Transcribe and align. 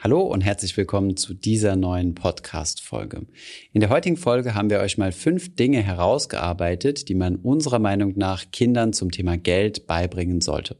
Hallo 0.00 0.20
und 0.20 0.42
herzlich 0.42 0.76
willkommen 0.76 1.16
zu 1.16 1.34
dieser 1.34 1.74
neuen 1.74 2.14
Podcast-Folge. 2.14 3.26
In 3.72 3.80
der 3.80 3.90
heutigen 3.90 4.16
Folge 4.16 4.54
haben 4.54 4.70
wir 4.70 4.78
euch 4.78 4.96
mal 4.96 5.10
fünf 5.10 5.56
Dinge 5.56 5.82
herausgearbeitet, 5.82 7.08
die 7.08 7.16
man 7.16 7.34
unserer 7.34 7.80
Meinung 7.80 8.12
nach 8.14 8.44
Kindern 8.52 8.92
zum 8.92 9.10
Thema 9.10 9.36
Geld 9.36 9.88
beibringen 9.88 10.40
sollte. 10.40 10.76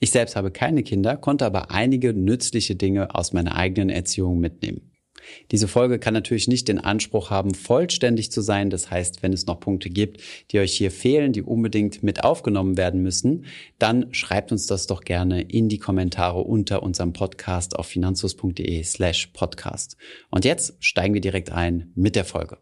Ich 0.00 0.10
selbst 0.10 0.36
habe 0.36 0.50
keine 0.50 0.82
Kinder, 0.82 1.16
konnte 1.16 1.46
aber 1.46 1.70
einige 1.70 2.12
nützliche 2.12 2.76
Dinge 2.76 3.14
aus 3.14 3.32
meiner 3.32 3.56
eigenen 3.56 3.88
Erziehung 3.88 4.38
mitnehmen. 4.38 4.97
Diese 5.50 5.68
Folge 5.68 5.98
kann 5.98 6.14
natürlich 6.14 6.48
nicht 6.48 6.68
den 6.68 6.78
Anspruch 6.78 7.30
haben, 7.30 7.54
vollständig 7.54 8.30
zu 8.32 8.40
sein. 8.40 8.70
Das 8.70 8.90
heißt, 8.90 9.22
wenn 9.22 9.32
es 9.32 9.46
noch 9.46 9.60
Punkte 9.60 9.90
gibt, 9.90 10.20
die 10.50 10.58
euch 10.58 10.72
hier 10.72 10.90
fehlen, 10.90 11.32
die 11.32 11.42
unbedingt 11.42 12.02
mit 12.02 12.24
aufgenommen 12.24 12.76
werden 12.76 13.02
müssen, 13.02 13.46
dann 13.78 14.12
schreibt 14.12 14.52
uns 14.52 14.66
das 14.66 14.86
doch 14.86 15.02
gerne 15.02 15.42
in 15.42 15.68
die 15.68 15.78
Kommentare 15.78 16.40
unter 16.40 16.82
unserem 16.82 17.12
Podcast 17.12 17.78
auf 17.78 17.86
finanzus.de 17.86 18.82
slash 18.82 19.28
podcast. 19.28 19.96
Und 20.30 20.44
jetzt 20.44 20.74
steigen 20.80 21.14
wir 21.14 21.20
direkt 21.20 21.50
ein 21.50 21.92
mit 21.94 22.16
der 22.16 22.24
Folge. 22.24 22.58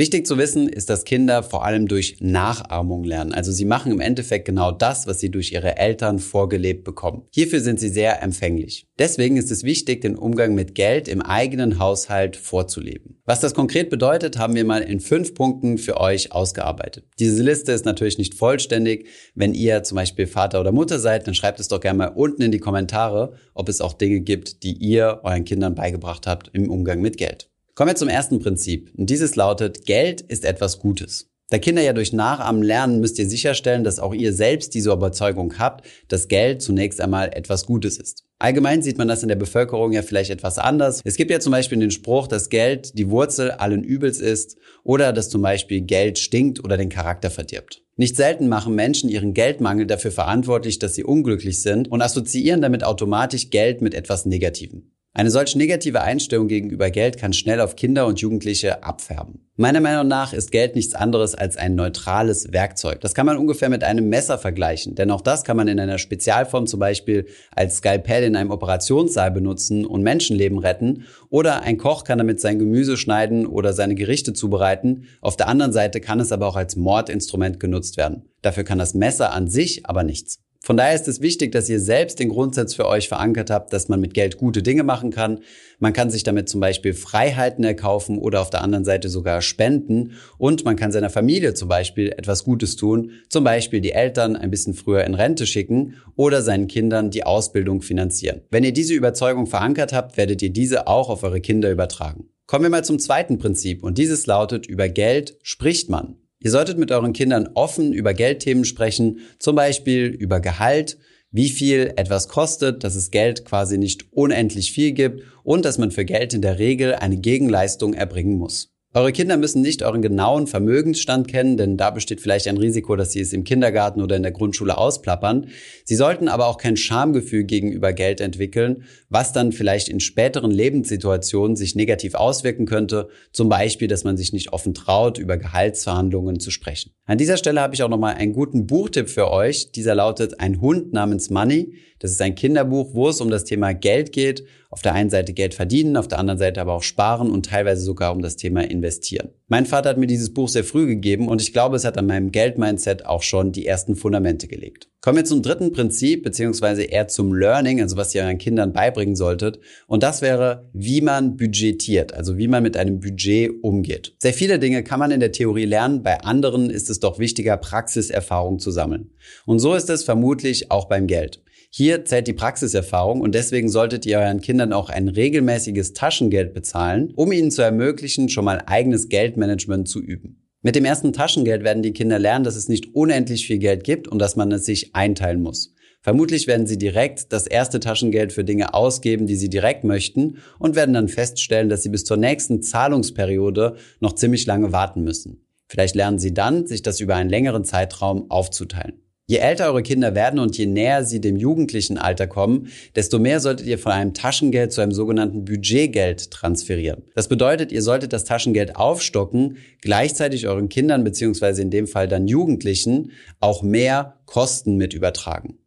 Wichtig 0.00 0.26
zu 0.26 0.38
wissen 0.38 0.66
ist, 0.66 0.88
dass 0.88 1.04
Kinder 1.04 1.42
vor 1.42 1.62
allem 1.62 1.86
durch 1.86 2.16
Nachahmung 2.20 3.04
lernen. 3.04 3.34
Also 3.34 3.52
sie 3.52 3.66
machen 3.66 3.92
im 3.92 4.00
Endeffekt 4.00 4.46
genau 4.46 4.72
das, 4.72 5.06
was 5.06 5.20
sie 5.20 5.30
durch 5.30 5.52
ihre 5.52 5.76
Eltern 5.76 6.20
vorgelebt 6.20 6.84
bekommen. 6.84 7.26
Hierfür 7.34 7.60
sind 7.60 7.78
sie 7.78 7.90
sehr 7.90 8.22
empfänglich. 8.22 8.88
Deswegen 8.98 9.36
ist 9.36 9.50
es 9.50 9.62
wichtig, 9.62 10.00
den 10.00 10.16
Umgang 10.16 10.54
mit 10.54 10.74
Geld 10.74 11.06
im 11.06 11.20
eigenen 11.20 11.78
Haushalt 11.78 12.36
vorzuleben. 12.36 13.20
Was 13.26 13.40
das 13.40 13.52
konkret 13.52 13.90
bedeutet, 13.90 14.38
haben 14.38 14.54
wir 14.54 14.64
mal 14.64 14.80
in 14.80 15.00
fünf 15.00 15.34
Punkten 15.34 15.76
für 15.76 16.00
euch 16.00 16.32
ausgearbeitet. 16.32 17.04
Diese 17.18 17.42
Liste 17.42 17.72
ist 17.72 17.84
natürlich 17.84 18.16
nicht 18.16 18.32
vollständig. 18.32 19.06
Wenn 19.34 19.52
ihr 19.52 19.82
zum 19.82 19.96
Beispiel 19.96 20.26
Vater 20.26 20.62
oder 20.62 20.72
Mutter 20.72 20.98
seid, 20.98 21.26
dann 21.26 21.34
schreibt 21.34 21.60
es 21.60 21.68
doch 21.68 21.80
gerne 21.80 21.98
mal 21.98 22.12
unten 22.14 22.40
in 22.40 22.52
die 22.52 22.58
Kommentare, 22.58 23.34
ob 23.52 23.68
es 23.68 23.82
auch 23.82 23.92
Dinge 23.92 24.20
gibt, 24.20 24.62
die 24.62 24.72
ihr 24.72 25.20
euren 25.24 25.44
Kindern 25.44 25.74
beigebracht 25.74 26.26
habt 26.26 26.48
im 26.54 26.70
Umgang 26.70 27.02
mit 27.02 27.18
Geld. 27.18 27.49
Kommen 27.80 27.92
wir 27.92 27.96
zum 27.96 28.10
ersten 28.10 28.40
Prinzip. 28.40 28.92
Und 28.98 29.08
dieses 29.08 29.36
lautet, 29.36 29.86
Geld 29.86 30.20
ist 30.20 30.44
etwas 30.44 30.80
Gutes. 30.80 31.30
Da 31.48 31.58
Kinder 31.58 31.80
ja 31.80 31.94
durch 31.94 32.12
Nachahmen 32.12 32.62
lernen, 32.62 33.00
müsst 33.00 33.18
ihr 33.18 33.26
sicherstellen, 33.26 33.84
dass 33.84 33.98
auch 33.98 34.12
ihr 34.12 34.34
selbst 34.34 34.74
diese 34.74 34.92
Überzeugung 34.92 35.58
habt, 35.58 35.86
dass 36.08 36.28
Geld 36.28 36.60
zunächst 36.60 37.00
einmal 37.00 37.30
etwas 37.32 37.64
Gutes 37.64 37.96
ist. 37.96 38.24
Allgemein 38.38 38.82
sieht 38.82 38.98
man 38.98 39.08
das 39.08 39.22
in 39.22 39.30
der 39.30 39.36
Bevölkerung 39.36 39.92
ja 39.92 40.02
vielleicht 40.02 40.28
etwas 40.28 40.58
anders. 40.58 41.00
Es 41.06 41.16
gibt 41.16 41.30
ja 41.30 41.40
zum 41.40 41.52
Beispiel 41.52 41.78
den 41.78 41.90
Spruch, 41.90 42.26
dass 42.26 42.50
Geld 42.50 42.98
die 42.98 43.08
Wurzel 43.08 43.50
allen 43.52 43.82
Übels 43.82 44.20
ist 44.20 44.58
oder 44.84 45.14
dass 45.14 45.30
zum 45.30 45.40
Beispiel 45.40 45.80
Geld 45.80 46.18
stinkt 46.18 46.62
oder 46.62 46.76
den 46.76 46.90
Charakter 46.90 47.30
verdirbt. 47.30 47.80
Nicht 47.96 48.14
selten 48.14 48.50
machen 48.50 48.74
Menschen 48.74 49.08
ihren 49.08 49.32
Geldmangel 49.32 49.86
dafür 49.86 50.10
verantwortlich, 50.12 50.80
dass 50.80 50.96
sie 50.96 51.04
unglücklich 51.04 51.62
sind 51.62 51.90
und 51.90 52.02
assoziieren 52.02 52.60
damit 52.60 52.84
automatisch 52.84 53.48
Geld 53.48 53.80
mit 53.80 53.94
etwas 53.94 54.26
Negativem. 54.26 54.90
Eine 55.12 55.32
solch 55.32 55.56
negative 55.56 56.02
Einstellung 56.02 56.46
gegenüber 56.46 56.88
Geld 56.88 57.18
kann 57.18 57.32
schnell 57.32 57.60
auf 57.60 57.74
Kinder 57.74 58.06
und 58.06 58.20
Jugendliche 58.20 58.84
abfärben. 58.84 59.50
Meiner 59.56 59.80
Meinung 59.80 60.06
nach 60.06 60.32
ist 60.32 60.52
Geld 60.52 60.76
nichts 60.76 60.94
anderes 60.94 61.34
als 61.34 61.56
ein 61.56 61.74
neutrales 61.74 62.52
Werkzeug. 62.52 63.00
Das 63.00 63.12
kann 63.12 63.26
man 63.26 63.36
ungefähr 63.36 63.70
mit 63.70 63.82
einem 63.82 64.08
Messer 64.08 64.38
vergleichen, 64.38 64.94
denn 64.94 65.10
auch 65.10 65.20
das 65.20 65.42
kann 65.42 65.56
man 65.56 65.66
in 65.66 65.80
einer 65.80 65.98
Spezialform 65.98 66.68
zum 66.68 66.78
Beispiel 66.78 67.26
als 67.50 67.78
Skalpell 67.78 68.22
in 68.22 68.36
einem 68.36 68.52
Operationssaal 68.52 69.32
benutzen 69.32 69.84
und 69.84 70.04
Menschenleben 70.04 70.58
retten 70.58 71.06
oder 71.28 71.62
ein 71.62 71.76
Koch 71.76 72.04
kann 72.04 72.18
damit 72.18 72.40
sein 72.40 72.60
Gemüse 72.60 72.96
schneiden 72.96 73.46
oder 73.46 73.72
seine 73.72 73.96
Gerichte 73.96 74.32
zubereiten. 74.32 75.08
Auf 75.20 75.36
der 75.36 75.48
anderen 75.48 75.72
Seite 75.72 76.00
kann 76.00 76.20
es 76.20 76.30
aber 76.30 76.46
auch 76.46 76.56
als 76.56 76.76
Mordinstrument 76.76 77.58
genutzt 77.58 77.96
werden. 77.96 78.30
Dafür 78.42 78.62
kann 78.62 78.78
das 78.78 78.94
Messer 78.94 79.32
an 79.32 79.48
sich 79.50 79.86
aber 79.86 80.04
nichts. 80.04 80.38
Von 80.62 80.76
daher 80.76 80.94
ist 80.94 81.08
es 81.08 81.22
wichtig, 81.22 81.52
dass 81.52 81.70
ihr 81.70 81.80
selbst 81.80 82.18
den 82.18 82.28
Grundsatz 82.28 82.74
für 82.74 82.86
euch 82.86 83.08
verankert 83.08 83.48
habt, 83.48 83.72
dass 83.72 83.88
man 83.88 83.98
mit 83.98 84.12
Geld 84.12 84.36
gute 84.36 84.62
Dinge 84.62 84.82
machen 84.82 85.10
kann. 85.10 85.40
Man 85.78 85.94
kann 85.94 86.10
sich 86.10 86.22
damit 86.22 86.50
zum 86.50 86.60
Beispiel 86.60 86.92
Freiheiten 86.92 87.64
erkaufen 87.64 88.18
oder 88.18 88.42
auf 88.42 88.50
der 88.50 88.60
anderen 88.62 88.84
Seite 88.84 89.08
sogar 89.08 89.40
spenden. 89.40 90.12
Und 90.36 90.66
man 90.66 90.76
kann 90.76 90.92
seiner 90.92 91.08
Familie 91.08 91.54
zum 91.54 91.68
Beispiel 91.68 92.10
etwas 92.10 92.44
Gutes 92.44 92.76
tun, 92.76 93.12
zum 93.30 93.42
Beispiel 93.42 93.80
die 93.80 93.92
Eltern 93.92 94.36
ein 94.36 94.50
bisschen 94.50 94.74
früher 94.74 95.04
in 95.04 95.14
Rente 95.14 95.46
schicken 95.46 95.94
oder 96.14 96.42
seinen 96.42 96.68
Kindern 96.68 97.10
die 97.10 97.24
Ausbildung 97.24 97.80
finanzieren. 97.80 98.42
Wenn 98.50 98.62
ihr 98.62 98.72
diese 98.72 98.92
Überzeugung 98.92 99.46
verankert 99.46 99.94
habt, 99.94 100.18
werdet 100.18 100.42
ihr 100.42 100.50
diese 100.50 100.86
auch 100.86 101.08
auf 101.08 101.22
eure 101.22 101.40
Kinder 101.40 101.70
übertragen. 101.70 102.28
Kommen 102.46 102.64
wir 102.64 102.70
mal 102.70 102.84
zum 102.84 102.98
zweiten 102.98 103.38
Prinzip 103.38 103.82
und 103.82 103.96
dieses 103.96 104.26
lautet, 104.26 104.66
über 104.66 104.90
Geld 104.90 105.38
spricht 105.42 105.88
man. 105.88 106.16
Ihr 106.42 106.50
solltet 106.50 106.78
mit 106.78 106.90
euren 106.90 107.12
Kindern 107.12 107.50
offen 107.54 107.92
über 107.92 108.14
Geldthemen 108.14 108.64
sprechen, 108.64 109.18
zum 109.38 109.56
Beispiel 109.56 110.06
über 110.06 110.40
Gehalt, 110.40 110.96
wie 111.30 111.50
viel 111.50 111.92
etwas 111.96 112.28
kostet, 112.28 112.82
dass 112.82 112.96
es 112.96 113.10
Geld 113.10 113.44
quasi 113.44 113.76
nicht 113.76 114.12
unendlich 114.12 114.72
viel 114.72 114.92
gibt 114.92 115.22
und 115.44 115.64
dass 115.64 115.76
man 115.76 115.90
für 115.90 116.04
Geld 116.06 116.32
in 116.32 116.42
der 116.42 116.58
Regel 116.58 116.94
eine 116.94 117.18
Gegenleistung 117.18 117.92
erbringen 117.92 118.38
muss. 118.38 118.72
Eure 118.92 119.12
Kinder 119.12 119.36
müssen 119.36 119.62
nicht 119.62 119.84
euren 119.84 120.02
genauen 120.02 120.48
Vermögensstand 120.48 121.28
kennen, 121.28 121.56
denn 121.56 121.76
da 121.76 121.90
besteht 121.90 122.20
vielleicht 122.20 122.48
ein 122.48 122.56
Risiko, 122.56 122.96
dass 122.96 123.12
sie 123.12 123.20
es 123.20 123.32
im 123.32 123.44
Kindergarten 123.44 124.02
oder 124.02 124.16
in 124.16 124.24
der 124.24 124.32
Grundschule 124.32 124.76
ausplappern. 124.76 125.46
Sie 125.84 125.94
sollten 125.94 126.26
aber 126.26 126.48
auch 126.48 126.58
kein 126.58 126.76
Schamgefühl 126.76 127.44
gegenüber 127.44 127.92
Geld 127.92 128.20
entwickeln, 128.20 128.82
was 129.08 129.32
dann 129.32 129.52
vielleicht 129.52 129.88
in 129.88 130.00
späteren 130.00 130.50
Lebenssituationen 130.50 131.54
sich 131.54 131.76
negativ 131.76 132.14
auswirken 132.14 132.66
könnte. 132.66 133.10
Zum 133.30 133.48
Beispiel, 133.48 133.86
dass 133.86 134.02
man 134.02 134.16
sich 134.16 134.32
nicht 134.32 134.52
offen 134.52 134.74
traut, 134.74 135.18
über 135.18 135.36
Gehaltsverhandlungen 135.36 136.40
zu 136.40 136.50
sprechen. 136.50 136.90
An 137.04 137.16
dieser 137.16 137.36
Stelle 137.36 137.60
habe 137.60 137.76
ich 137.76 137.84
auch 137.84 137.88
nochmal 137.88 138.16
einen 138.16 138.32
guten 138.32 138.66
Buchtipp 138.66 139.08
für 139.08 139.30
euch. 139.30 139.70
Dieser 139.70 139.94
lautet 139.94 140.40
Ein 140.40 140.60
Hund 140.60 140.92
namens 140.92 141.30
Money. 141.30 141.74
Das 142.00 142.10
ist 142.10 142.20
ein 142.22 142.34
Kinderbuch, 142.34 142.94
wo 142.94 143.10
es 143.10 143.20
um 143.20 143.30
das 143.30 143.44
Thema 143.44 143.72
Geld 143.74 144.12
geht. 144.12 144.44
Auf 144.70 144.82
der 144.82 144.94
einen 144.94 145.10
Seite 145.10 145.32
Geld 145.32 145.52
verdienen, 145.54 145.96
auf 145.96 146.08
der 146.08 146.18
anderen 146.18 146.38
Seite 146.38 146.60
aber 146.60 146.74
auch 146.74 146.82
sparen 146.82 147.30
und 147.30 147.46
teilweise 147.46 147.82
sogar 147.82 148.12
um 148.12 148.22
das 148.22 148.36
Thema 148.36 148.62
investieren. 148.62 149.30
Mein 149.48 149.66
Vater 149.66 149.90
hat 149.90 149.98
mir 149.98 150.06
dieses 150.06 150.32
Buch 150.32 150.48
sehr 150.48 150.64
früh 150.64 150.86
gegeben 150.86 151.28
und 151.28 151.42
ich 151.42 151.52
glaube, 151.52 151.76
es 151.76 151.84
hat 151.84 151.98
an 151.98 152.06
meinem 152.06 152.30
Geldmindset 152.30 153.04
auch 153.04 153.22
schon 153.22 153.52
die 153.52 153.66
ersten 153.66 153.96
Fundamente 153.96 154.46
gelegt. 154.46 154.88
Kommen 155.02 155.18
wir 155.18 155.24
zum 155.24 155.42
dritten 155.42 155.72
Prinzip, 155.72 156.22
beziehungsweise 156.22 156.84
eher 156.84 157.08
zum 157.08 157.34
Learning, 157.34 157.80
also 157.82 157.96
was 157.96 158.14
ihr 158.14 158.22
euren 158.22 158.38
Kindern 158.38 158.72
beibringen 158.72 159.16
solltet. 159.16 159.58
Und 159.86 160.02
das 160.02 160.22
wäre, 160.22 160.68
wie 160.72 161.00
man 161.00 161.36
budgetiert, 161.36 162.14
also 162.14 162.38
wie 162.38 162.48
man 162.48 162.62
mit 162.62 162.76
einem 162.76 163.00
Budget 163.00 163.50
umgeht. 163.62 164.14
Sehr 164.18 164.34
viele 164.34 164.58
Dinge 164.58 164.84
kann 164.84 165.00
man 165.00 165.10
in 165.10 165.20
der 165.20 165.32
Theorie 165.32 165.64
lernen, 165.64 166.02
bei 166.02 166.20
anderen 166.20 166.70
ist 166.70 166.90
es 166.90 167.00
doch 167.00 167.18
wichtiger, 167.18 167.56
Praxiserfahrung 167.56 168.58
zu 168.58 168.70
sammeln. 168.70 169.10
Und 169.46 169.58
so 169.58 169.74
ist 169.74 169.90
es 169.90 170.04
vermutlich 170.04 170.70
auch 170.70 170.86
beim 170.86 171.06
Geld. 171.06 171.42
Hier 171.72 172.04
zählt 172.04 172.26
die 172.26 172.32
Praxiserfahrung 172.32 173.20
und 173.20 173.32
deswegen 173.32 173.68
solltet 173.68 174.04
ihr 174.04 174.18
euren 174.18 174.40
Kindern 174.40 174.72
auch 174.72 174.90
ein 174.90 175.06
regelmäßiges 175.06 175.92
Taschengeld 175.92 176.52
bezahlen, 176.52 177.12
um 177.14 177.30
ihnen 177.30 177.52
zu 177.52 177.62
ermöglichen, 177.62 178.28
schon 178.28 178.44
mal 178.44 178.64
eigenes 178.66 179.08
Geldmanagement 179.08 179.88
zu 179.88 180.00
üben. 180.00 180.42
Mit 180.62 180.74
dem 180.74 180.84
ersten 180.84 181.12
Taschengeld 181.12 181.62
werden 181.62 181.84
die 181.84 181.92
Kinder 181.92 182.18
lernen, 182.18 182.44
dass 182.44 182.56
es 182.56 182.68
nicht 182.68 182.94
unendlich 182.94 183.46
viel 183.46 183.58
Geld 183.58 183.84
gibt 183.84 184.08
und 184.08 184.18
dass 184.18 184.34
man 184.34 184.50
es 184.50 184.66
sich 184.66 184.96
einteilen 184.96 185.40
muss. 185.40 185.72
Vermutlich 186.02 186.48
werden 186.48 186.66
sie 186.66 186.76
direkt 186.76 187.32
das 187.32 187.46
erste 187.46 187.78
Taschengeld 187.78 188.32
für 188.32 188.42
Dinge 188.42 188.74
ausgeben, 188.74 189.26
die 189.26 189.36
sie 189.36 189.48
direkt 189.48 189.84
möchten 189.84 190.38
und 190.58 190.74
werden 190.74 190.94
dann 190.94 191.08
feststellen, 191.08 191.68
dass 191.68 191.84
sie 191.84 191.90
bis 191.90 192.04
zur 192.04 192.16
nächsten 192.16 192.62
Zahlungsperiode 192.62 193.76
noch 194.00 194.14
ziemlich 194.14 194.44
lange 194.44 194.72
warten 194.72 195.02
müssen. 195.04 195.46
Vielleicht 195.68 195.94
lernen 195.94 196.18
sie 196.18 196.34
dann, 196.34 196.66
sich 196.66 196.82
das 196.82 196.98
über 196.98 197.14
einen 197.14 197.30
längeren 197.30 197.64
Zeitraum 197.64 198.28
aufzuteilen. 198.30 198.94
Je 199.30 199.36
älter 199.36 199.66
eure 199.66 199.84
Kinder 199.84 200.16
werden 200.16 200.40
und 200.40 200.58
je 200.58 200.66
näher 200.66 201.04
sie 201.04 201.20
dem 201.20 201.36
jugendlichen 201.36 201.98
Alter 201.98 202.26
kommen, 202.26 202.66
desto 202.96 203.20
mehr 203.20 203.38
solltet 203.38 203.64
ihr 203.64 203.78
von 203.78 203.92
einem 203.92 204.12
Taschengeld 204.12 204.72
zu 204.72 204.80
einem 204.80 204.90
sogenannten 204.90 205.44
Budgetgeld 205.44 206.32
transferieren. 206.32 207.04
Das 207.14 207.28
bedeutet, 207.28 207.70
ihr 207.70 207.82
solltet 207.82 208.12
das 208.12 208.24
Taschengeld 208.24 208.74
aufstocken, 208.74 209.58
gleichzeitig 209.82 210.48
euren 210.48 210.68
Kindern 210.68 211.04
beziehungsweise 211.04 211.62
in 211.62 211.70
dem 211.70 211.86
Fall 211.86 212.08
dann 212.08 212.26
Jugendlichen 212.26 213.12
auch 213.38 213.62
mehr 213.62 214.18
Kosten 214.26 214.74
mit 214.74 214.94
übertragen. 214.94 215.59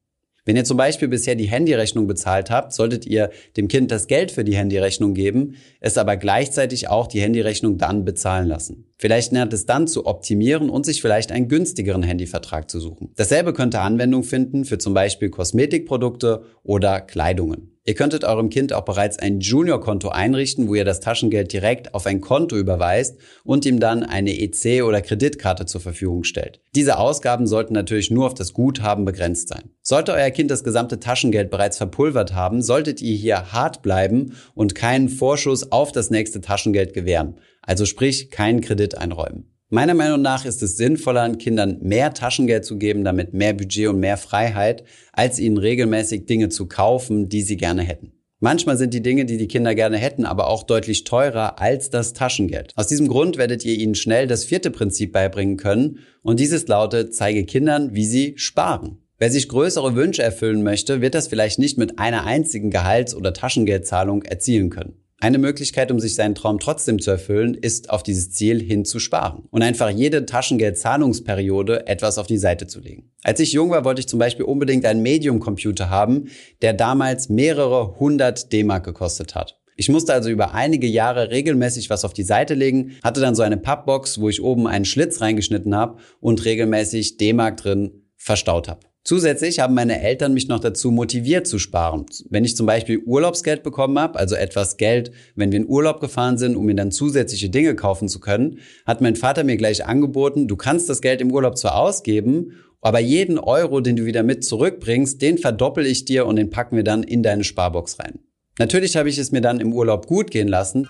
Wenn 0.46 0.58
ihr 0.58 0.66
zum 0.66 0.76
Beispiel 0.76 1.08
bisher 1.08 1.36
die 1.36 1.50
Handyrechnung 1.50 2.06
bezahlt 2.06 2.52
habt, 2.52 2.74
solltet 2.74 3.06
ihr 3.06 3.30
dem 3.56 3.70
Kind 3.70 3.92
das 3.92 4.08
Geld 4.08 4.32
für 4.32 4.44
die 4.44 4.58
Handyrechnung 4.58 5.14
geben, 5.14 5.56
es 5.80 5.98
aber 5.98 6.18
gleichzeitig 6.18 6.90
auch 6.90 7.08
die 7.08 7.22
Handyrechnung 7.22 7.78
dann 7.78 8.04
bezahlen 8.04 8.48
lassen. 8.48 8.86
Vielleicht 8.98 9.32
lernt 9.32 9.54
es 9.54 9.66
dann 9.66 9.88
zu 9.88 10.06
optimieren 10.06 10.70
und 10.70 10.86
sich 10.86 11.02
vielleicht 11.02 11.32
einen 11.32 11.48
günstigeren 11.48 12.04
Handyvertrag 12.04 12.70
zu 12.70 12.82
suchen. 12.82 13.12
Dasselbe 13.16 13.54
könnte 13.54 13.80
Anwendung 13.80 14.24
finden 14.24 14.66
für 14.66 14.78
zum 14.78 14.94
Beispiel 14.94 15.30
Kosmetikprodukte 15.30 16.44
oder 16.64 17.00
Kleidungen. 17.00 17.73
Ihr 17.86 17.96
könntet 17.96 18.24
eurem 18.24 18.50
Kind 18.50 18.72
auch 18.72 18.86
bereits 18.86 19.20
ein 19.20 19.42
Junior-Konto 19.42 20.08
einrichten, 20.08 20.70
wo 20.70 20.76
ihr 20.76 20.86
das 20.86 21.02
Taschengeld 21.02 21.52
direkt 21.52 21.94
auf 21.94 22.06
ein 22.06 22.22
Konto 22.22 22.56
überweist 22.56 23.18
und 23.44 23.66
ihm 23.66 23.82
dann 23.82 24.04
eine 24.04 24.32
EC- 24.32 24.84
oder 24.84 25.02
Kreditkarte 25.02 25.66
zur 25.66 25.82
Verfügung 25.82 26.24
stellt. 26.24 26.62
Diese 26.76 26.98
Ausgaben 26.98 27.46
sollten 27.46 27.74
natürlich 27.74 28.10
nur 28.10 28.28
auf 28.28 28.36
das 28.36 28.54
Guthaben 28.54 29.04
begrenzt 29.04 29.50
sein. 29.50 29.72
Sollte 29.82 30.14
euer 30.14 30.32
Kind 30.32 30.50
das 30.50 30.64
gesamte 30.64 31.02
Taschengeld 31.02 31.52
bereits 31.52 31.78
verpulvert 31.78 32.34
haben, 32.34 32.62
solltet 32.62 33.02
ihr 33.02 33.18
hier 33.18 33.52
hart 33.52 33.82
bleiben 33.82 34.34
und 34.56 34.76
keinen 34.76 35.10
Vorschuss 35.10 35.74
auf 35.74 35.92
das 35.92 36.10
nächste 36.10 36.40
Taschengeld 36.40 36.94
gewähren. 36.94 37.38
Also 37.62 37.86
sprich, 37.86 38.30
keinen 38.30 38.62
Kredit 38.62 38.98
einräumen. 38.98 39.53
Meiner 39.74 39.96
Meinung 39.96 40.22
nach 40.22 40.46
ist 40.46 40.62
es 40.62 40.78
sinnvoller, 40.78 41.28
Kindern 41.36 41.80
mehr 41.82 42.14
Taschengeld 42.14 42.64
zu 42.64 42.78
geben, 42.78 43.04
damit 43.04 43.34
mehr 43.34 43.56
Budget 43.56 43.88
und 43.88 44.00
mehr 44.00 44.18
Freiheit, 44.18 44.84
als 45.14 45.40
ihnen 45.40 45.58
regelmäßig 45.58 46.28
Dinge 46.28 46.50
zu 46.50 46.68
kaufen, 46.68 47.28
die 47.28 47.42
sie 47.42 47.58
gerne 47.58 47.82
hätten. 47.82 48.12
Manchmal 48.40 48.78
sind 48.78 48.94
die 48.94 49.02
Dinge, 49.02 49.26
die 49.26 49.38
die 49.38 49.48
Kinder 49.48 49.74
gerne 49.74 49.98
hätten, 49.98 50.26
aber 50.26 50.46
auch 50.46 50.62
deutlich 50.62 51.06
teurer 51.06 51.60
als 51.60 51.90
das 51.90 52.14
Taschengeld. 52.14 52.72
Aus 52.76 52.86
diesem 52.86 53.08
Grund 53.08 53.40
werdet 53.40 53.66
ihr 53.66 53.74
ihnen 53.74 53.96
schnell 53.96 54.28
das 54.28 54.46
vierte 54.46 54.70
Prinzip 54.70 55.12
beibringen 55.12 55.58
können 55.58 55.98
und 56.22 56.40
dieses 56.40 56.68
lautet, 56.68 57.16
zeige 57.16 57.44
Kindern, 57.44 57.96
wie 57.96 58.06
sie 58.06 58.34
sparen. 58.38 59.00
Wer 59.18 59.32
sich 59.32 59.50
größere 59.50 59.96
Wünsche 59.96 60.22
erfüllen 60.22 60.62
möchte, 60.62 61.02
wird 61.02 61.16
das 61.16 61.28
vielleicht 61.28 61.58
nicht 61.58 61.80
mit 61.80 61.98
einer 61.98 62.28
einzigen 62.28 62.70
Gehalts- 62.70 63.16
oder 63.16 63.34
Taschengeldzahlung 63.34 64.22
erzielen 64.22 64.70
können. 64.70 65.03
Eine 65.24 65.38
Möglichkeit, 65.38 65.90
um 65.90 66.02
sich 66.02 66.16
seinen 66.16 66.36
Traum 66.36 66.60
trotzdem 66.60 67.00
zu 67.00 67.10
erfüllen, 67.10 67.54
ist, 67.54 67.92
auf 67.92 68.04
dieses 68.04 68.32
Ziel 68.32 68.62
hin 68.62 68.84
zu 68.84 69.00
sparen 69.00 69.48
und 69.52 69.62
einfach 69.62 69.90
jede 69.90 70.26
Taschengeldzahlungsperiode 70.26 71.88
etwas 71.88 72.18
auf 72.18 72.28
die 72.28 72.38
Seite 72.38 72.68
zu 72.68 72.82
legen. 72.82 73.10
Als 73.24 73.40
ich 73.40 73.54
jung 73.54 73.70
war, 73.70 73.86
wollte 73.86 74.02
ich 74.02 74.10
zum 74.10 74.20
Beispiel 74.20 74.44
unbedingt 74.44 74.84
einen 74.84 75.02
Medium-Computer 75.02 75.90
haben, 75.90 76.28
der 76.62 76.74
damals 76.74 77.30
mehrere 77.30 78.02
hundert 78.02 78.52
D-Mark 78.52 78.84
gekostet 78.84 79.34
hat. 79.34 79.62
Ich 79.78 79.88
musste 79.88 80.12
also 80.12 80.30
über 80.30 80.54
einige 80.54 80.88
Jahre 80.88 81.32
regelmäßig 81.32 81.90
was 81.90 82.04
auf 82.04 82.12
die 82.12 82.24
Seite 82.24 82.54
legen, 82.54 82.98
hatte 83.02 83.22
dann 83.22 83.34
so 83.34 83.44
eine 83.44 83.56
Pappbox, 83.56 84.20
wo 84.20 84.28
ich 84.28 84.44
oben 84.44 84.68
einen 84.68 84.84
Schlitz 84.84 85.22
reingeschnitten 85.22 85.74
habe 85.74 86.00
und 86.20 86.44
regelmäßig 86.44 87.16
D-Mark 87.16 87.56
drin 87.56 88.10
verstaut 88.18 88.68
habe. 88.68 88.82
Zusätzlich 89.06 89.60
haben 89.60 89.74
meine 89.74 90.02
Eltern 90.02 90.34
mich 90.34 90.48
noch 90.48 90.62
dazu 90.62 90.90
motiviert 90.90 91.46
zu 91.46 91.60
sparen. 91.60 92.06
Wenn 92.30 92.46
ich 92.46 92.56
zum 92.56 92.66
Beispiel 92.66 93.00
Urlaubsgeld 93.00 93.62
bekommen 93.62 94.00
habe, 94.00 94.18
also 94.18 94.36
etwas 94.36 94.78
Geld, 94.78 95.12
wenn 95.36 95.52
wir 95.52 95.60
in 95.60 95.68
Urlaub 95.68 96.00
gefahren 96.00 96.38
sind, 96.38 96.56
um 96.56 96.66
mir 96.66 96.76
dann 96.76 96.92
zusätzliche 96.92 97.50
Dinge 97.50 97.76
kaufen 97.76 98.08
zu 98.08 98.22
können, 98.22 98.60
hat 98.86 99.02
mein 99.02 99.18
Vater 99.18 99.44
mir 99.44 99.58
gleich 99.58 99.86
angeboten, 99.86 100.48
du 100.48 100.56
kannst 100.56 100.90
das 100.90 101.02
Geld 101.02 101.20
im 101.20 101.34
Urlaub 101.34 101.58
zwar 101.58 101.76
ausgeben, 101.76 102.54
aber 102.80 103.00
jeden 103.00 103.40
Euro, 103.40 103.82
den 103.82 103.98
du 103.98 104.06
wieder 104.06 104.24
mit 104.24 104.46
zurückbringst, 104.46 105.22
den 105.22 105.38
verdoppel 105.38 105.86
ich 105.86 106.06
dir 106.06 106.26
und 106.26 106.38
den 106.38 106.50
packen 106.50 106.78
wir 106.78 106.84
dann 106.86 107.04
in 107.04 107.24
deine 107.24 107.44
Sparbox 107.44 108.00
rein. 108.00 108.20
Natürlich 108.58 108.96
habe 108.96 109.10
ich 109.10 109.18
es 109.18 109.34
mir 109.34 109.42
dann 109.42 109.60
im 109.60 109.74
Urlaub 109.74 110.08
gut 110.08 110.32
gehen 110.32 110.48
lassen 110.48 110.88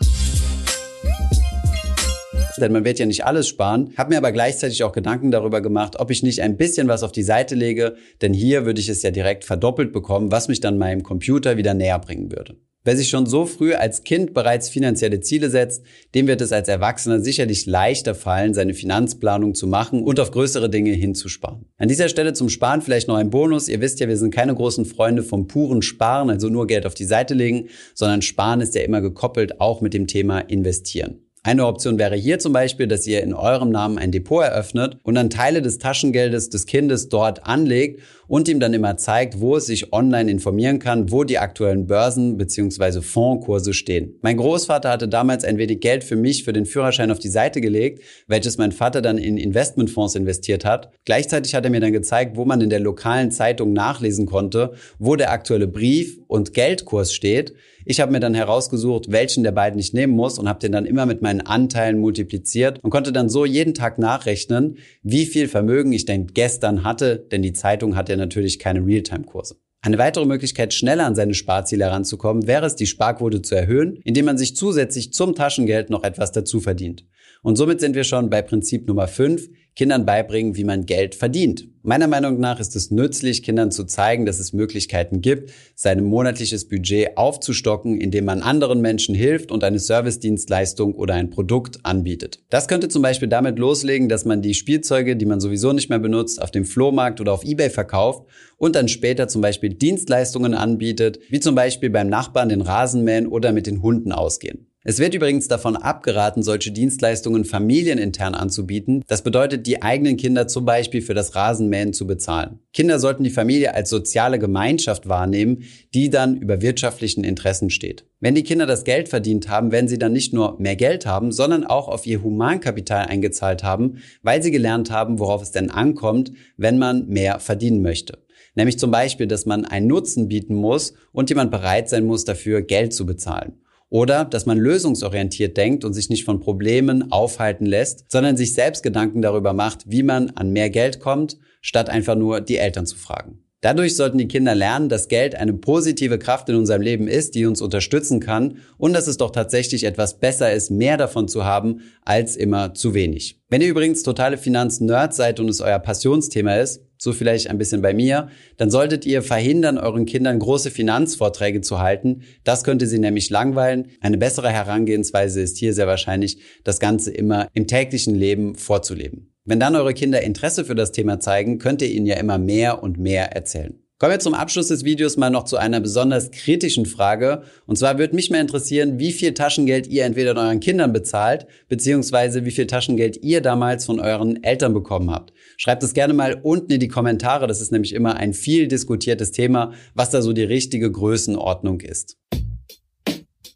denn 2.62 2.72
man 2.72 2.86
wird 2.86 3.00
ja 3.00 3.06
nicht 3.06 3.26
alles 3.26 3.48
sparen. 3.48 3.94
Habe 3.98 4.12
mir 4.12 4.18
aber 4.18 4.32
gleichzeitig 4.32 4.84
auch 4.84 4.92
Gedanken 4.92 5.32
darüber 5.32 5.62
gemacht, 5.62 6.00
ob 6.00 6.12
ich 6.12 6.24
nicht 6.24 6.42
ein 6.42 6.58
bisschen 6.58 6.88
was 6.88 7.04
auf 7.04 7.12
die 7.12 7.24
Seite 7.24 7.56
lege, 7.56 7.96
denn 8.22 8.34
hier 8.34 8.66
würde 8.66 8.82
ich 8.82 8.90
es 8.90 9.04
ja 9.04 9.12
direkt 9.12 9.44
verdoppelt 9.44 9.94
bekommen, 9.94 10.32
was 10.32 10.48
mich 10.48 10.60
dann 10.60 10.78
meinem 10.78 11.04
Computer 11.04 11.58
wieder 11.58 11.74
näher 11.74 12.00
bringen 12.00 12.32
würde. 12.32 12.58
Wer 12.86 12.98
sich 12.98 13.08
schon 13.08 13.26
so 13.26 13.46
früh 13.46 13.74
als 13.74 14.04
Kind 14.04 14.34
bereits 14.34 14.68
finanzielle 14.68 15.22
Ziele 15.22 15.50
setzt, 15.50 15.84
dem 16.16 16.28
wird 16.28 16.42
es 16.42 16.52
als 16.52 16.68
Erwachsener 16.68 17.22
sicherlich 17.22 17.66
leichter 17.66 18.14
fallen, 18.14 18.54
seine 18.54 18.74
Finanzplanung 18.74 19.56
zu 19.56 19.68
machen 19.68 20.04
und 20.04 20.20
auf 20.20 20.32
größere 20.32 20.70
Dinge 20.70 20.92
hinzusparen. 20.92 21.66
An 21.78 21.88
dieser 21.88 22.10
Stelle 22.10 22.34
zum 22.34 22.50
Sparen 22.50 22.82
vielleicht 22.82 23.08
noch 23.08 23.16
ein 23.16 23.30
Bonus. 23.30 23.70
Ihr 23.70 23.80
wisst 23.80 24.02
ja, 24.02 24.10
wir 24.10 24.18
sind 24.18 24.34
keine 24.34 24.54
großen 24.54 24.84
Freunde 24.84 25.24
vom 25.24 25.48
puren 25.48 25.82
Sparen, 25.82 26.30
also 26.30 26.50
nur 26.50 26.68
Geld 26.68 26.86
auf 26.86 26.94
die 26.94 27.06
Seite 27.06 27.34
legen, 27.34 27.70
sondern 27.94 28.22
Sparen 28.22 28.60
ist 28.60 28.76
ja 28.76 28.82
immer 28.82 29.00
gekoppelt 29.00 29.62
auch 29.62 29.80
mit 29.80 29.94
dem 29.94 30.08
Thema 30.08 30.40
Investieren. 30.40 31.23
Eine 31.46 31.68
Option 31.68 32.00
wäre 32.00 32.16
hier 32.16 32.40
zum 32.40 32.54
Beispiel, 32.54 32.88
dass 32.88 33.06
ihr 33.06 33.22
in 33.22 33.34
eurem 33.34 33.70
Namen 33.70 33.98
ein 33.98 34.14
Depot 34.14 34.42
eröffnet 34.42 34.98
und 35.04 35.16
dann 35.16 35.30
Teile 35.30 35.62
des 35.62 35.78
Taschengeldes 35.78 36.50
des 36.50 36.66
Kindes 36.66 37.10
dort 37.10 37.46
anlegt 37.46 38.02
und 38.34 38.48
ihm 38.48 38.60
dann 38.60 38.74
immer 38.74 38.98
zeigt, 38.98 39.42
wo 39.42 39.58
es 39.58 39.68
sich 39.68 39.94
online 39.94 40.32
informieren 40.32 40.80
kann, 40.80 41.12
wo 41.12 41.24
die 41.24 41.38
aktuellen 41.38 41.86
Börsen 41.86 42.36
bzw. 42.36 43.02
Fondkurse 43.02 43.76
stehen. 43.76 44.16
Mein 44.24 44.38
Großvater 44.38 44.90
hatte 44.90 45.08
damals 45.08 45.44
ein 45.44 45.60
wenig 45.60 45.82
Geld 45.82 46.04
für 46.04 46.16
mich 46.16 46.44
für 46.44 46.52
den 46.52 46.66
Führerschein 46.66 47.12
auf 47.12 47.20
die 47.20 47.30
Seite 47.30 47.62
gelegt, 47.62 48.02
welches 48.26 48.58
mein 48.58 48.72
Vater 48.72 49.04
dann 49.04 49.20
in 49.20 49.38
Investmentfonds 49.38 50.16
investiert 50.16 50.66
hat. 50.66 50.90
Gleichzeitig 51.06 51.54
hat 51.54 51.64
er 51.64 51.70
mir 51.70 51.80
dann 51.80 51.94
gezeigt, 51.94 52.36
wo 52.36 52.44
man 52.44 52.60
in 52.60 52.72
der 52.72 52.80
lokalen 52.80 53.30
Zeitung 53.30 53.72
nachlesen 53.72 54.26
konnte, 54.26 54.74
wo 54.98 55.16
der 55.16 55.32
aktuelle 55.32 55.68
Brief 55.68 56.18
und 56.26 56.56
Geldkurs 56.56 57.14
steht. 57.14 57.54
Ich 57.86 58.00
habe 58.00 58.14
mir 58.14 58.22
dann 58.22 58.34
herausgesucht, 58.34 59.12
welchen 59.12 59.44
der 59.44 59.52
beiden 59.52 59.78
ich 59.78 59.94
nehmen 59.94 60.14
muss 60.14 60.40
und 60.40 60.48
habe 60.48 60.60
den 60.60 60.72
dann 60.72 60.86
immer 60.86 61.06
mit 61.06 61.22
meinen 61.22 61.42
Anteilen 61.42 62.00
multipliziert 62.00 62.80
und 62.82 62.92
konnte 62.92 63.12
dann 63.12 63.28
so 63.30 63.46
jeden 63.46 63.74
Tag 63.74 64.00
nachrechnen, 64.00 64.78
wie 65.04 65.26
viel 65.26 65.48
Vermögen 65.48 65.92
ich 65.92 66.06
denn 66.06 66.28
gestern 66.28 66.84
hatte, 66.84 67.18
denn 67.32 67.42
die 67.42 67.54
Zeitung 67.54 67.96
hat 67.96 68.08
ja 68.08 68.16
natürlich 68.24 68.60
keine 68.60 68.86
Realtime-Kurse. 68.86 69.58
Eine 69.82 69.98
weitere 69.98 70.26
Möglichkeit, 70.26 70.74
schneller 70.74 71.06
an 71.06 71.16
seine 71.16 71.34
Sparziele 71.34 71.84
heranzukommen, 71.84 72.48
wäre 72.48 72.66
es, 72.66 72.78
die 72.78 72.86
Sparquote 72.86 73.42
zu 73.42 73.54
erhöhen, 73.54 73.98
indem 74.06 74.26
man 74.26 74.38
sich 74.38 74.56
zusätzlich 74.56 75.12
zum 75.12 75.36
Taschengeld 75.36 75.90
noch 75.90 76.04
etwas 76.04 76.32
dazu 76.32 76.62
verdient. 76.62 77.06
Und 77.42 77.58
somit 77.58 77.82
sind 77.82 77.94
wir 77.94 78.06
schon 78.06 78.30
bei 78.30 78.42
Prinzip 78.42 78.88
Nummer 78.88 79.10
5, 79.10 79.50
Kindern 79.76 80.06
beibringen, 80.06 80.56
wie 80.56 80.64
man 80.64 80.86
Geld 80.86 81.16
verdient. 81.16 81.68
Meiner 81.86 82.08
Meinung 82.08 82.40
nach 82.40 82.62
ist 82.62 82.78
es 82.78 82.92
nützlich, 82.92 83.44
Kindern 83.44 83.70
zu 83.70 83.84
zeigen, 83.84 84.26
dass 84.26 84.40
es 84.40 84.54
Möglichkeiten 84.54 85.20
gibt, 85.20 85.52
sein 85.76 86.02
monatliches 86.02 86.70
Budget 86.70 87.18
aufzustocken, 87.18 88.00
indem 88.00 88.24
man 88.24 88.42
anderen 88.42 88.80
Menschen 88.80 89.14
hilft 89.14 89.52
und 89.52 89.66
eine 89.66 89.80
Servicedienstleistung 89.80 90.96
oder 90.96 91.16
ein 91.16 91.30
Produkt 91.30 91.86
anbietet. 91.86 92.40
Das 92.50 92.70
könnte 92.70 92.88
zum 92.88 93.02
Beispiel 93.02 93.28
damit 93.28 93.60
loslegen, 93.60 94.08
dass 94.08 94.24
man 94.24 94.42
die 94.42 94.54
Spielzeuge, 94.54 95.18
die 95.18 95.26
man 95.26 95.42
sowieso 95.42 95.74
nicht 95.74 95.90
mehr 95.90 96.00
benutzt, 96.00 96.42
auf 96.42 96.52
dem 96.52 96.64
Flohmarkt 96.64 97.20
oder 97.20 97.34
auf 97.34 97.44
Ebay 97.44 97.70
verkauft 97.70 98.30
und 98.56 98.78
dann 98.78 98.88
später 98.88 99.28
zum 99.28 99.42
Beispiel 99.42 99.74
Dienstleistungen 99.74 100.54
anbietet, 100.54 101.20
wie 101.30 101.42
zum 101.42 101.54
Beispiel 101.54 101.90
beim 101.90 102.08
Nachbarn 102.08 102.48
den 102.48 102.62
Rasenmähen 102.62 103.28
oder 103.28 103.52
mit 103.52 103.68
den 103.68 103.82
Hunden 103.82 104.14
ausgehen. 104.14 104.68
Es 104.86 105.00
wird 105.00 105.14
übrigens 105.14 105.48
davon 105.48 105.78
abgeraten, 105.78 106.44
solche 106.44 106.74
Dienstleistungen 106.74 107.46
familienintern 107.46 108.36
anzubieten. 108.36 109.02
Das 109.08 109.22
bedeutet, 109.22 109.66
die 109.66 109.82
eigenen 109.82 110.18
Kinder 110.18 110.50
zum 110.50 110.66
Beispiel 110.66 111.02
für 111.02 111.14
das 111.14 111.36
Rasenmähen 111.36 111.94
zu 111.94 112.06
bezahlen. 112.06 112.60
Kinder 112.74 113.00
sollten 113.00 113.24
die 113.24 113.30
Familie 113.30 113.74
als 113.76 113.90
soziale 113.90 114.40
Gemeinschaft 114.40 115.08
wahrnehmen, 115.08 115.64
die 115.94 116.10
dann 116.10 116.36
über 116.36 116.62
wirtschaftlichen 116.62 117.24
Interessen 117.24 117.70
steht. 117.70 118.06
Wenn 118.20 118.36
die 118.36 118.44
Kinder 118.44 118.66
das 118.66 118.84
Geld 118.84 119.08
verdient 119.08 119.48
haben, 119.48 119.72
werden 119.72 119.88
sie 119.88 119.98
dann 119.98 120.12
nicht 120.12 120.34
nur 120.34 120.60
mehr 120.60 120.76
Geld 120.76 121.06
haben, 121.06 121.32
sondern 121.32 121.64
auch 121.64 121.88
auf 121.88 122.06
ihr 122.06 122.22
Humankapital 122.22 123.06
eingezahlt 123.06 123.64
haben, 123.64 124.00
weil 124.22 124.44
sie 124.44 124.52
gelernt 124.52 124.92
haben, 124.92 125.18
worauf 125.18 125.42
es 125.42 125.52
denn 125.52 125.72
ankommt, 125.72 126.34
wenn 126.58 126.78
man 126.78 127.08
mehr 127.08 127.40
verdienen 127.40 127.82
möchte. 127.82 128.18
Nämlich 128.56 128.78
zum 128.78 128.92
Beispiel, 128.92 129.28
dass 129.28 129.46
man 129.46 129.64
einen 129.64 129.88
Nutzen 129.88 130.28
bieten 130.28 130.56
muss 130.56 130.94
und 131.14 131.30
jemand 131.30 131.52
bereit 131.52 131.88
sein 131.88 132.06
muss, 132.06 132.26
dafür 132.26 132.62
Geld 132.62 132.94
zu 132.94 133.06
bezahlen. 133.06 133.63
Oder 133.94 134.26
dass 134.26 134.48
man 134.48 134.58
lösungsorientiert 134.58 135.56
denkt 135.56 135.86
und 135.86 135.94
sich 135.94 136.10
nicht 136.10 136.26
von 136.26 136.40
Problemen 136.40 137.12
aufhalten 137.12 137.68
lässt, 137.68 138.12
sondern 138.12 138.36
sich 138.36 138.56
selbst 138.56 138.82
Gedanken 138.82 139.22
darüber 139.22 139.54
macht, 139.54 139.84
wie 139.86 140.02
man 140.02 140.32
an 140.32 140.50
mehr 140.50 140.72
Geld 140.72 141.00
kommt, 141.00 141.38
statt 141.62 141.92
einfach 141.92 142.16
nur 142.16 142.42
die 142.42 142.58
Eltern 142.58 142.88
zu 142.88 142.98
fragen. 142.98 143.44
Dadurch 143.62 143.96
sollten 143.96 144.18
die 144.18 144.28
Kinder 144.28 144.56
lernen, 144.56 144.90
dass 144.90 145.10
Geld 145.10 145.36
eine 145.36 145.54
positive 145.54 146.18
Kraft 146.18 146.50
in 146.50 146.56
unserem 146.56 146.82
Leben 146.82 147.08
ist, 147.08 147.36
die 147.36 147.46
uns 147.46 147.62
unterstützen 147.62 148.20
kann 148.20 148.58
und 148.80 148.94
dass 148.94 149.06
es 149.06 149.18
doch 149.18 149.30
tatsächlich 149.30 149.84
etwas 149.84 150.20
besser 150.20 150.52
ist, 150.52 150.72
mehr 150.72 150.98
davon 150.98 151.28
zu 151.28 151.46
haben, 151.46 151.82
als 152.02 152.36
immer 152.36 152.74
zu 152.74 152.96
wenig. 152.96 153.40
Wenn 153.48 153.62
ihr 153.62 153.70
übrigens 153.70 154.02
totale 154.02 154.40
Finanz-Nerd 154.40 155.14
seid 155.14 155.40
und 155.40 155.50
es 155.50 155.62
euer 155.62 155.78
Passionsthema 155.78 156.56
ist, 156.56 156.82
so 157.04 157.12
vielleicht 157.12 157.50
ein 157.50 157.58
bisschen 157.58 157.82
bei 157.82 157.94
mir, 157.94 158.30
dann 158.58 158.72
solltet 158.72 159.06
ihr 159.06 159.22
verhindern, 159.22 159.78
euren 159.78 160.06
Kindern 160.06 160.40
große 160.40 160.72
Finanzvorträge 160.72 161.60
zu 161.60 161.80
halten. 161.80 162.22
Das 162.46 162.64
könnte 162.64 162.88
sie 162.88 162.98
nämlich 162.98 163.30
langweilen. 163.30 163.90
Eine 164.00 164.18
bessere 164.18 164.50
Herangehensweise 164.50 165.42
ist 165.42 165.58
hier 165.58 165.74
sehr 165.74 165.88
wahrscheinlich, 165.88 166.38
das 166.64 166.80
Ganze 166.80 167.12
immer 167.12 167.50
im 167.54 167.68
täglichen 167.68 168.16
Leben 168.16 168.56
vorzuleben. 168.56 169.34
Wenn 169.44 169.60
dann 169.60 169.76
eure 169.76 169.94
Kinder 169.94 170.22
Interesse 170.22 170.64
für 170.64 170.76
das 170.76 170.94
Thema 170.94 171.20
zeigen, 171.20 171.60
könnt 171.60 171.82
ihr 171.82 171.92
ihnen 171.92 172.06
ja 172.06 172.16
immer 172.16 172.38
mehr 172.38 172.82
und 172.82 172.98
mehr 172.98 173.36
erzählen. 173.36 173.83
Kommen 174.04 174.16
wir 174.16 174.20
zum 174.20 174.34
Abschluss 174.34 174.68
des 174.68 174.84
Videos 174.84 175.16
mal 175.16 175.30
noch 175.30 175.46
zu 175.46 175.56
einer 175.56 175.80
besonders 175.80 176.30
kritischen 176.30 176.86
Frage. 176.86 177.44
Und 177.68 177.78
zwar 177.78 177.98
würde 178.00 178.18
mich 178.18 178.30
mal 178.30 178.42
interessieren, 178.42 179.00
wie 179.00 179.14
viel 179.14 179.34
Taschengeld 179.34 179.88
ihr 179.88 180.04
entweder 180.04 180.36
euren 180.36 180.60
Kindern 180.60 180.92
bezahlt, 180.92 181.48
beziehungsweise 181.70 182.44
wie 182.44 182.52
viel 182.52 182.68
Taschengeld 182.68 183.24
ihr 183.24 183.40
damals 183.40 183.86
von 183.86 184.02
euren 184.02 184.44
Eltern 184.44 184.74
bekommen 184.74 185.10
habt. 185.10 185.32
Schreibt 185.56 185.84
es 185.84 185.94
gerne 185.94 186.14
mal 186.14 186.38
unten 186.44 186.74
in 186.74 186.82
die 186.82 186.90
Kommentare. 186.90 187.48
Das 187.48 187.62
ist 187.62 187.72
nämlich 187.72 187.94
immer 187.94 188.18
ein 188.18 188.34
viel 188.34 188.68
diskutiertes 188.68 189.32
Thema, 189.32 189.72
was 189.94 190.10
da 190.10 190.22
so 190.22 190.34
die 190.34 190.44
richtige 190.44 190.92
Größenordnung 190.92 191.80
ist. 191.80 192.18